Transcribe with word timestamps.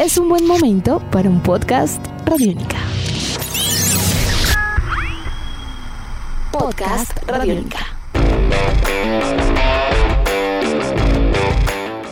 es 0.00 0.16
un 0.16 0.30
buen 0.30 0.46
momento 0.46 0.98
para 1.10 1.28
un 1.28 1.42
podcast 1.42 2.02
Radiónica. 2.24 2.78
Podcast 6.50 7.12
Radiónica. 7.26 7.80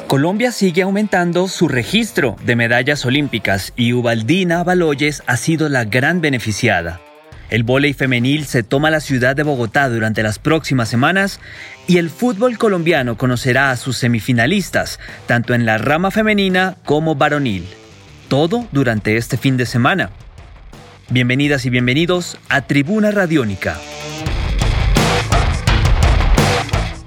Colombia 0.06 0.52
sigue 0.52 0.82
aumentando 0.82 1.48
su 1.48 1.66
registro 1.66 2.36
de 2.44 2.56
medallas 2.56 3.06
olímpicas 3.06 3.72
y 3.74 3.94
Ubaldina 3.94 4.62
Baloyes 4.64 5.22
ha 5.26 5.38
sido 5.38 5.70
la 5.70 5.86
gran 5.86 6.20
beneficiada. 6.20 7.00
El 7.48 7.62
vóley 7.62 7.94
femenil 7.94 8.44
se 8.44 8.62
toma 8.62 8.90
la 8.90 9.00
ciudad 9.00 9.34
de 9.34 9.44
Bogotá 9.44 9.88
durante 9.88 10.22
las 10.22 10.38
próximas 10.38 10.90
semanas 10.90 11.40
y 11.86 11.96
el 11.96 12.10
fútbol 12.10 12.58
colombiano 12.58 13.16
conocerá 13.16 13.70
a 13.70 13.76
sus 13.78 13.96
semifinalistas, 13.96 15.00
tanto 15.26 15.54
en 15.54 15.64
la 15.64 15.78
rama 15.78 16.10
femenina 16.10 16.76
como 16.84 17.14
varonil. 17.14 17.77
Todo 18.28 18.66
durante 18.72 19.16
este 19.16 19.38
fin 19.38 19.56
de 19.56 19.64
semana. 19.64 20.10
Bienvenidas 21.08 21.64
y 21.64 21.70
bienvenidos 21.70 22.36
a 22.50 22.60
Tribuna 22.60 23.10
Radiónica. 23.10 23.78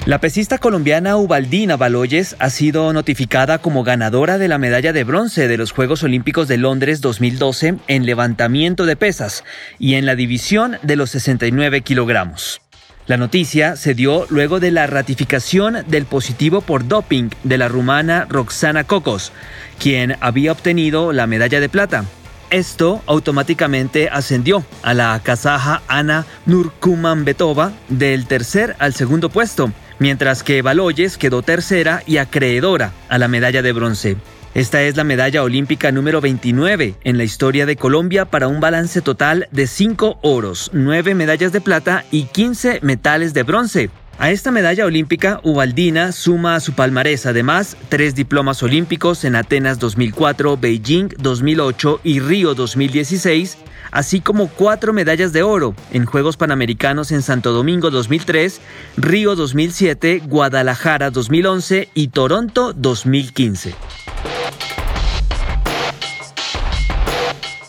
La 0.06 0.20
pesista 0.20 0.58
colombiana 0.58 1.18
Ubaldina 1.18 1.78
Baloyes 1.78 2.36
ha 2.40 2.50
sido 2.50 2.92
notificada 2.92 3.60
como 3.60 3.84
ganadora 3.84 4.40
de 4.40 4.48
la 4.48 4.58
medalla 4.58 4.94
de 4.94 5.04
bronce 5.04 5.48
de 5.48 5.58
los 5.58 5.72
Juegos 5.72 6.02
Olímpicos 6.02 6.48
de 6.48 6.58
Londres 6.58 7.02
2012 7.02 7.76
en 7.88 8.06
levantamiento 8.08 8.88
de 8.88 8.96
pesas 8.96 9.44
y 9.78 9.94
en 9.94 10.08
la 10.08 10.16
división 10.16 10.80
de 10.82 10.96
los 10.96 11.12
69 11.12 11.82
kilogramos. 11.82 12.62
La 13.08 13.18
noticia 13.18 13.76
se 13.76 13.96
dio 13.96 14.26
luego 14.30 14.60
de 14.60 14.72
la 14.72 14.86
ratificación 14.86 15.84
del 15.88 16.06
positivo 16.06 16.62
por 16.62 16.88
doping 16.88 17.30
de 17.44 17.58
la 17.58 17.68
rumana 17.68 18.28
Roxana 18.30 18.84
Cocos, 18.84 19.32
quien 19.80 20.16
había 20.22 20.52
obtenido 20.52 21.12
la 21.12 21.26
medalla 21.26 21.60
de 21.60 21.68
plata. 21.68 22.06
Esto 22.52 23.02
automáticamente 23.08 24.10
ascendió 24.10 24.64
a 24.84 24.94
la 24.94 25.20
kazaja 25.24 25.82
Ana 25.88 26.26
Nurkumanbetova 26.46 27.72
del 27.90 28.28
tercer 28.28 28.76
al 28.78 28.94
segundo 28.94 29.30
puesto, 29.30 29.72
mientras 30.00 30.44
que 30.44 30.62
Baloyes 30.62 31.18
quedó 31.18 31.42
tercera 31.42 32.04
y 32.06 32.18
acreedora 32.18 32.92
a 33.10 33.18
la 33.18 33.28
medalla 33.28 33.62
de 33.62 33.72
bronce. 33.72 34.18
Esta 34.54 34.84
es 34.84 34.98
la 34.98 35.06
medalla 35.06 35.44
olímpica 35.44 35.94
número 35.94 36.20
29 36.20 36.96
en 37.06 37.18
la 37.18 37.24
historia 37.24 37.66
de 37.66 37.78
Colombia 37.78 38.26
para 38.26 38.50
un 38.50 38.60
balance 38.60 39.02
total 39.02 39.48
de 39.52 39.66
5 39.66 40.20
oros, 40.22 40.72
9 40.74 41.16
medallas 41.16 41.54
de 41.54 41.62
plata 41.62 42.04
y 42.12 42.24
15 42.26 42.80
metales 42.82 43.34
de 43.34 43.44
bronce. 43.44 43.90
A 44.20 44.30
esta 44.30 44.52
medalla 44.52 44.86
olímpica, 44.86 45.40
Ubaldina 45.44 46.12
suma 46.12 46.56
a 46.56 46.60
su 46.60 46.74
palmarés 46.74 47.26
además 47.26 47.78
tres 47.88 48.14
diplomas 48.14 48.62
olímpicos 48.62 49.24
en 49.24 49.38
Atenas 49.38 49.80
2004, 49.80 50.58
Beijing 50.58 51.08
2008 51.18 52.02
y 52.04 52.20
Río 52.20 52.54
2016, 52.54 53.58
así 53.92 54.20
como 54.20 54.50
cuatro 54.50 54.92
medallas 54.92 55.32
de 55.32 55.44
oro 55.44 55.76
en 55.94 56.06
Juegos 56.06 56.36
Panamericanos 56.36 57.14
en 57.14 57.22
Santo 57.22 57.54
Domingo 57.54 57.90
2003, 57.90 58.60
Río 58.98 59.36
2007, 59.38 60.24
Guadalajara 60.26 61.10
2011 61.10 61.88
y 61.94 62.10
Toronto 62.10 62.74
2015. 62.74 63.76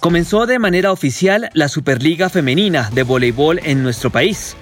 Comenzó 0.02 0.46
de 0.46 0.58
manera 0.58 0.90
oficial 0.90 1.48
la 1.54 1.68
Superliga 1.68 2.28
Femenina 2.28 2.90
de 2.92 3.04
Voleibol 3.04 3.60
en 3.62 3.84
nuestro 3.84 4.10
país. 4.10 4.56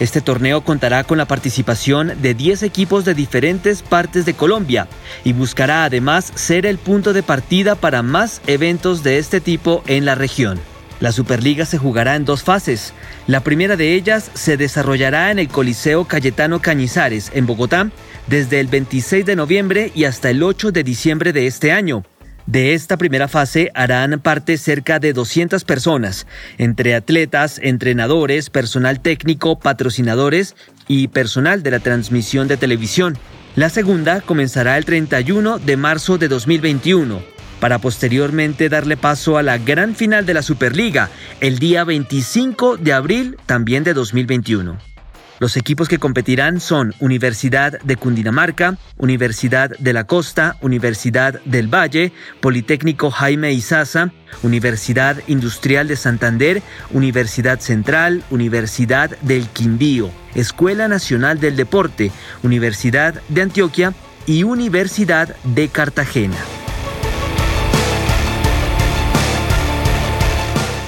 Este 0.00 0.22
torneo 0.22 0.62
contará 0.62 1.04
con 1.04 1.18
la 1.18 1.26
participación 1.26 2.14
de 2.22 2.32
10 2.32 2.62
equipos 2.62 3.04
de 3.04 3.12
diferentes 3.12 3.82
partes 3.82 4.24
de 4.24 4.32
Colombia 4.32 4.88
y 5.22 5.34
buscará 5.34 5.84
además 5.84 6.32
ser 6.34 6.64
el 6.64 6.78
punto 6.78 7.12
de 7.12 7.22
partida 7.22 7.74
para 7.74 8.00
más 8.00 8.40
eventos 8.46 9.02
de 9.02 9.18
este 9.18 9.42
tipo 9.42 9.82
en 9.86 10.06
la 10.06 10.14
región. 10.14 10.58
La 11.00 11.12
Superliga 11.12 11.66
se 11.66 11.76
jugará 11.76 12.16
en 12.16 12.24
dos 12.24 12.42
fases. 12.42 12.94
La 13.26 13.40
primera 13.40 13.76
de 13.76 13.92
ellas 13.92 14.30
se 14.32 14.56
desarrollará 14.56 15.30
en 15.30 15.38
el 15.38 15.48
Coliseo 15.48 16.06
Cayetano 16.06 16.62
Cañizares, 16.62 17.32
en 17.34 17.44
Bogotá, 17.44 17.90
desde 18.28 18.60
el 18.60 18.68
26 18.68 19.26
de 19.26 19.36
noviembre 19.36 19.92
y 19.94 20.04
hasta 20.04 20.30
el 20.30 20.42
8 20.42 20.72
de 20.72 20.84
diciembre 20.84 21.34
de 21.34 21.46
este 21.46 21.70
año. 21.70 22.02
De 22.46 22.74
esta 22.74 22.96
primera 22.96 23.26
fase 23.26 23.72
harán 23.74 24.20
parte 24.20 24.56
cerca 24.56 25.00
de 25.00 25.12
200 25.12 25.64
personas, 25.64 26.28
entre 26.58 26.94
atletas, 26.94 27.58
entrenadores, 27.60 28.50
personal 28.50 29.00
técnico, 29.00 29.58
patrocinadores 29.58 30.54
y 30.86 31.08
personal 31.08 31.64
de 31.64 31.72
la 31.72 31.80
transmisión 31.80 32.46
de 32.46 32.56
televisión. 32.56 33.18
La 33.56 33.68
segunda 33.68 34.20
comenzará 34.20 34.78
el 34.78 34.84
31 34.84 35.58
de 35.58 35.76
marzo 35.76 36.18
de 36.18 36.28
2021 36.28 37.20
para 37.58 37.80
posteriormente 37.80 38.68
darle 38.68 38.96
paso 38.96 39.38
a 39.38 39.42
la 39.42 39.58
gran 39.58 39.96
final 39.96 40.24
de 40.24 40.34
la 40.34 40.42
Superliga 40.42 41.10
el 41.40 41.58
día 41.58 41.82
25 41.82 42.76
de 42.76 42.92
abril 42.92 43.36
también 43.46 43.82
de 43.82 43.92
2021. 43.92 44.95
Los 45.38 45.58
equipos 45.58 45.88
que 45.88 45.98
competirán 45.98 46.60
son 46.60 46.94
Universidad 46.98 47.78
de 47.82 47.96
Cundinamarca, 47.96 48.78
Universidad 48.96 49.70
de 49.78 49.92
la 49.92 50.04
Costa, 50.04 50.56
Universidad 50.62 51.40
del 51.44 51.72
Valle, 51.72 52.12
Politécnico 52.40 53.10
Jaime 53.10 53.52
Izaza, 53.52 54.12
Universidad 54.42 55.18
Industrial 55.26 55.86
de 55.88 55.96
Santander, 55.96 56.62
Universidad 56.90 57.60
Central, 57.60 58.24
Universidad 58.30 59.10
del 59.20 59.46
Quindío, 59.48 60.10
Escuela 60.34 60.88
Nacional 60.88 61.38
del 61.38 61.56
Deporte, 61.56 62.10
Universidad 62.42 63.20
de 63.28 63.42
Antioquia 63.42 63.92
y 64.26 64.42
Universidad 64.42 65.36
de 65.44 65.68
Cartagena. 65.68 66.36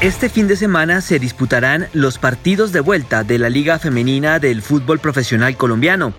Este 0.01 0.29
fin 0.29 0.47
de 0.47 0.55
semana 0.55 1.01
se 1.01 1.19
disputarán 1.19 1.89
los 1.93 2.19
partidos 2.19 2.71
de 2.71 2.79
vuelta 2.79 3.25
de 3.25 3.37
la 3.37 3.51
Liga 3.51 3.81
Femenina 3.81 4.39
del 4.39 4.63
Fútbol 4.63 5.01
Profesional 5.01 5.57
Colombiano. 5.57 6.15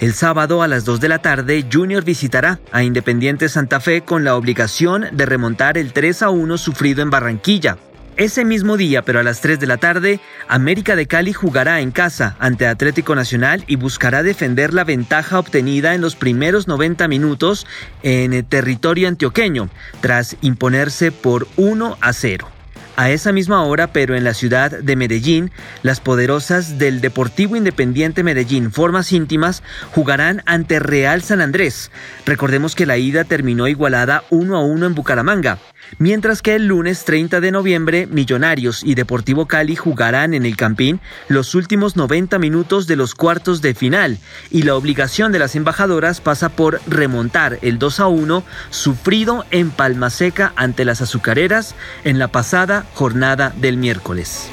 El 0.00 0.14
sábado 0.14 0.64
a 0.64 0.66
las 0.66 0.84
2 0.84 0.98
de 0.98 1.08
la 1.08 1.20
tarde, 1.20 1.64
Junior 1.72 2.02
visitará 2.02 2.58
a 2.72 2.82
Independiente 2.82 3.48
Santa 3.48 3.78
Fe 3.78 4.00
con 4.00 4.24
la 4.24 4.34
obligación 4.34 5.06
de 5.12 5.26
remontar 5.26 5.78
el 5.78 5.92
3 5.92 6.22
a 6.22 6.30
1 6.30 6.58
sufrido 6.58 7.02
en 7.02 7.10
Barranquilla. 7.10 7.78
Ese 8.16 8.44
mismo 8.44 8.76
día, 8.76 9.02
pero 9.02 9.20
a 9.20 9.22
las 9.22 9.40
3 9.40 9.60
de 9.60 9.66
la 9.68 9.76
tarde, 9.76 10.18
América 10.48 10.96
de 10.96 11.06
Cali 11.06 11.32
jugará 11.32 11.80
en 11.82 11.92
casa 11.92 12.34
ante 12.40 12.66
Atlético 12.66 13.14
Nacional 13.14 13.62
y 13.68 13.76
buscará 13.76 14.24
defender 14.24 14.74
la 14.74 14.82
ventaja 14.82 15.38
obtenida 15.38 15.94
en 15.94 16.00
los 16.00 16.16
primeros 16.16 16.66
90 16.66 17.06
minutos 17.06 17.64
en 18.02 18.32
el 18.32 18.44
territorio 18.44 19.06
antioqueño, 19.06 19.70
tras 20.00 20.36
imponerse 20.40 21.12
por 21.12 21.46
1 21.56 21.96
a 22.00 22.12
0. 22.12 22.59
A 23.00 23.08
esa 23.08 23.32
misma 23.32 23.64
hora, 23.64 23.94
pero 23.94 24.14
en 24.14 24.24
la 24.24 24.34
ciudad 24.34 24.70
de 24.70 24.94
Medellín, 24.94 25.50
las 25.82 26.00
poderosas 26.00 26.76
del 26.76 27.00
Deportivo 27.00 27.56
Independiente 27.56 28.22
Medellín, 28.22 28.70
formas 28.72 29.10
íntimas, 29.12 29.62
jugarán 29.94 30.42
ante 30.44 30.80
Real 30.80 31.22
San 31.22 31.40
Andrés. 31.40 31.90
Recordemos 32.26 32.74
que 32.74 32.84
la 32.84 32.98
ida 32.98 33.24
terminó 33.24 33.68
igualada 33.68 34.24
1 34.28 34.54
a 34.54 34.62
1 34.62 34.84
en 34.84 34.94
Bucaramanga 34.94 35.56
mientras 35.98 36.42
que 36.42 36.54
el 36.54 36.66
lunes 36.66 37.04
30 37.04 37.40
de 37.40 37.50
noviembre 37.50 38.06
Millonarios 38.06 38.82
y 38.84 38.94
Deportivo 38.94 39.46
Cali 39.46 39.76
jugarán 39.76 40.34
en 40.34 40.44
el 40.44 40.56
Campín 40.56 41.00
los 41.28 41.54
últimos 41.54 41.96
90 41.96 42.38
minutos 42.38 42.86
de 42.86 42.96
los 42.96 43.14
cuartos 43.14 43.60
de 43.62 43.74
final 43.74 44.18
y 44.50 44.62
la 44.62 44.74
obligación 44.74 45.32
de 45.32 45.38
las 45.38 45.56
embajadoras 45.56 46.20
pasa 46.20 46.50
por 46.50 46.80
remontar 46.86 47.58
el 47.62 47.78
2 47.78 48.00
a 48.00 48.06
1 48.06 48.44
sufrido 48.70 49.44
en 49.50 49.70
Palmaseca 49.70 50.52
ante 50.56 50.84
las 50.84 51.00
azucareras 51.00 51.74
en 52.04 52.18
la 52.18 52.28
pasada 52.28 52.84
jornada 52.94 53.52
del 53.56 53.76
miércoles. 53.76 54.48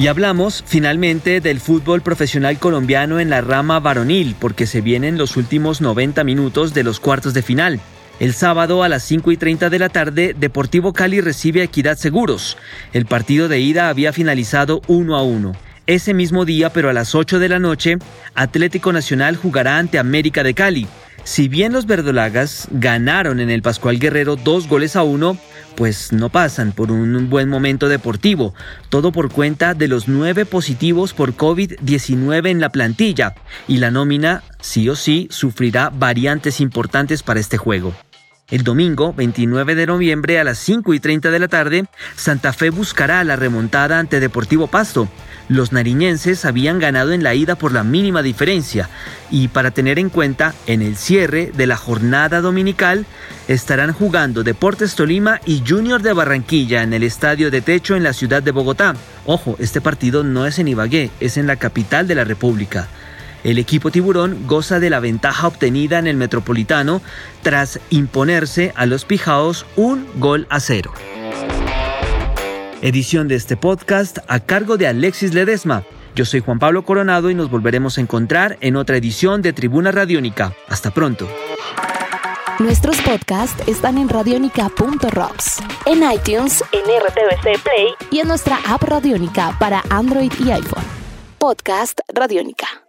Y 0.00 0.06
hablamos 0.06 0.64
finalmente 0.66 1.42
del 1.42 1.60
fútbol 1.60 2.00
profesional 2.00 2.58
colombiano 2.58 3.20
en 3.20 3.28
la 3.28 3.42
rama 3.42 3.80
varonil, 3.80 4.34
porque 4.40 4.66
se 4.66 4.80
vienen 4.80 5.18
los 5.18 5.36
últimos 5.36 5.82
90 5.82 6.24
minutos 6.24 6.72
de 6.72 6.84
los 6.84 7.00
cuartos 7.00 7.34
de 7.34 7.42
final. 7.42 7.80
El 8.18 8.32
sábado 8.32 8.82
a 8.82 8.88
las 8.88 9.02
5 9.02 9.30
y 9.32 9.36
30 9.36 9.68
de 9.68 9.78
la 9.78 9.90
tarde, 9.90 10.34
Deportivo 10.38 10.94
Cali 10.94 11.20
recibe 11.20 11.60
a 11.60 11.64
Equidad 11.64 11.98
Seguros. 11.98 12.56
El 12.94 13.04
partido 13.04 13.48
de 13.48 13.60
ida 13.60 13.90
había 13.90 14.14
finalizado 14.14 14.80
1 14.86 15.16
a 15.16 15.22
1. 15.22 15.52
Ese 15.86 16.14
mismo 16.14 16.44
día, 16.44 16.70
pero 16.70 16.88
a 16.88 16.92
las 16.92 17.14
8 17.14 17.38
de 17.38 17.48
la 17.48 17.58
noche, 17.58 17.98
Atlético 18.34 18.92
Nacional 18.92 19.36
jugará 19.36 19.76
ante 19.76 19.98
América 19.98 20.42
de 20.42 20.54
Cali. 20.54 20.86
Si 21.24 21.48
bien 21.48 21.72
los 21.72 21.86
verdolagas 21.86 22.68
ganaron 22.70 23.40
en 23.40 23.50
el 23.50 23.62
Pascual 23.62 23.98
Guerrero 23.98 24.36
dos 24.36 24.68
goles 24.68 24.96
a 24.96 25.02
uno, 25.02 25.36
pues 25.76 26.12
no 26.12 26.28
pasan 26.28 26.72
por 26.72 26.90
un 26.90 27.30
buen 27.30 27.48
momento 27.48 27.88
deportivo, 27.88 28.54
todo 28.88 29.12
por 29.12 29.30
cuenta 29.30 29.74
de 29.74 29.88
los 29.88 30.08
nueve 30.08 30.44
positivos 30.44 31.12
por 31.12 31.36
COVID-19 31.36 32.48
en 32.48 32.60
la 32.60 32.70
plantilla, 32.70 33.34
y 33.68 33.78
la 33.78 33.90
nómina 33.90 34.42
sí 34.60 34.88
o 34.88 34.96
sí 34.96 35.28
sufrirá 35.30 35.90
variantes 35.90 36.60
importantes 36.60 37.22
para 37.22 37.40
este 37.40 37.58
juego. 37.58 37.94
El 38.50 38.64
domingo 38.64 39.12
29 39.12 39.76
de 39.76 39.86
noviembre 39.86 40.40
a 40.40 40.44
las 40.44 40.58
5 40.58 40.92
y 40.92 40.98
30 40.98 41.30
de 41.30 41.38
la 41.38 41.46
tarde, 41.46 41.84
Santa 42.16 42.52
Fe 42.52 42.70
buscará 42.70 43.22
la 43.22 43.36
remontada 43.36 44.00
ante 44.00 44.18
Deportivo 44.18 44.66
Pasto. 44.66 45.08
Los 45.48 45.72
nariñenses 45.72 46.44
habían 46.44 46.80
ganado 46.80 47.12
en 47.12 47.22
la 47.22 47.34
ida 47.34 47.54
por 47.54 47.72
la 47.72 47.84
mínima 47.84 48.22
diferencia 48.22 48.88
y 49.30 49.48
para 49.48 49.70
tener 49.70 50.00
en 50.00 50.08
cuenta, 50.08 50.54
en 50.66 50.82
el 50.82 50.96
cierre 50.96 51.52
de 51.56 51.66
la 51.68 51.76
jornada 51.76 52.40
dominical 52.40 53.06
estarán 53.46 53.92
jugando 53.92 54.42
Deportes 54.42 54.96
Tolima 54.96 55.40
y 55.46 55.62
Junior 55.66 56.02
de 56.02 56.12
Barranquilla 56.12 56.82
en 56.82 56.92
el 56.92 57.04
estadio 57.04 57.50
de 57.52 57.62
techo 57.62 57.94
en 57.94 58.02
la 58.02 58.12
ciudad 58.12 58.42
de 58.42 58.50
Bogotá. 58.50 58.94
Ojo, 59.26 59.56
este 59.60 59.80
partido 59.80 60.24
no 60.24 60.46
es 60.46 60.58
en 60.58 60.68
Ibagué, 60.68 61.10
es 61.20 61.36
en 61.36 61.46
la 61.46 61.56
capital 61.56 62.08
de 62.08 62.16
la 62.16 62.24
República. 62.24 62.88
El 63.44 63.58
equipo 63.58 63.90
tiburón 63.90 64.46
goza 64.46 64.80
de 64.80 64.90
la 64.90 65.00
ventaja 65.00 65.46
obtenida 65.46 65.98
en 65.98 66.06
el 66.06 66.16
Metropolitano 66.16 67.00
tras 67.42 67.80
imponerse 67.90 68.72
a 68.76 68.86
los 68.86 69.04
Pijaos 69.04 69.66
un 69.76 70.06
gol 70.16 70.46
a 70.50 70.60
cero. 70.60 70.92
Edición 72.82 73.28
de 73.28 73.34
este 73.34 73.56
podcast 73.56 74.18
a 74.26 74.40
cargo 74.40 74.76
de 74.76 74.86
Alexis 74.86 75.34
Ledesma. 75.34 75.84
Yo 76.14 76.24
soy 76.24 76.40
Juan 76.40 76.58
Pablo 76.58 76.84
Coronado 76.84 77.30
y 77.30 77.34
nos 77.34 77.50
volveremos 77.50 77.98
a 77.98 78.00
encontrar 78.00 78.58
en 78.60 78.76
otra 78.76 78.96
edición 78.96 79.42
de 79.42 79.52
Tribuna 79.52 79.92
Radiónica. 79.92 80.54
Hasta 80.68 80.90
pronto. 80.90 81.28
Nuestros 82.58 83.00
podcasts 83.00 83.62
están 83.66 83.96
en 83.96 84.08
radionica.rocks, 84.08 85.62
en 85.86 86.02
iTunes, 86.10 86.62
en 86.72 86.82
RTVC 86.82 87.62
Play 87.62 87.94
y 88.10 88.18
en 88.18 88.28
nuestra 88.28 88.58
app 88.66 88.82
Radiónica 88.82 89.56
para 89.58 89.82
Android 89.88 90.32
y 90.44 90.50
iPhone. 90.50 90.84
Podcast 91.38 92.00
Radiónica. 92.12 92.79